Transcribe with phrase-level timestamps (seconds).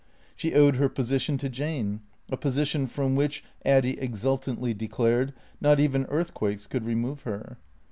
[0.35, 2.01] She owed her position to Jane,
[2.31, 5.31] a position from which, Addy exultantly declared,
[5.61, 7.59] not even earthquakes could remove her.